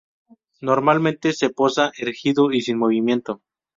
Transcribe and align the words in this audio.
Normalmente 0.61 1.31
se 1.31 1.51
posa 1.51 1.91
erguido 1.99 2.51
y 2.51 2.61
sin 2.61 2.79
movimiento. 2.79 3.43